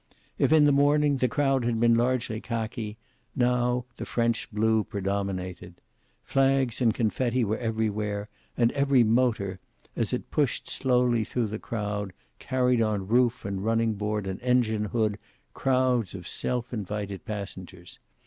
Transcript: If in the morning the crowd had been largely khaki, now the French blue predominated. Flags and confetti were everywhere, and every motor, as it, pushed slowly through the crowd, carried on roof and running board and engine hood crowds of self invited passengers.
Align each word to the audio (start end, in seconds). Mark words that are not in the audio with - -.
If 0.39 0.51
in 0.51 0.65
the 0.65 0.71
morning 0.71 1.17
the 1.17 1.27
crowd 1.27 1.63
had 1.63 1.79
been 1.79 1.93
largely 1.93 2.41
khaki, 2.41 2.97
now 3.35 3.85
the 3.97 4.05
French 4.07 4.49
blue 4.51 4.83
predominated. 4.83 5.75
Flags 6.23 6.81
and 6.81 6.91
confetti 6.91 7.43
were 7.45 7.59
everywhere, 7.59 8.27
and 8.57 8.71
every 8.71 9.03
motor, 9.03 9.59
as 9.95 10.11
it, 10.11 10.31
pushed 10.31 10.67
slowly 10.71 11.23
through 11.23 11.49
the 11.49 11.59
crowd, 11.59 12.13
carried 12.39 12.81
on 12.81 13.07
roof 13.09 13.45
and 13.45 13.63
running 13.63 13.93
board 13.93 14.25
and 14.25 14.41
engine 14.41 14.85
hood 14.85 15.19
crowds 15.53 16.15
of 16.15 16.27
self 16.27 16.73
invited 16.73 17.23
passengers. 17.23 17.99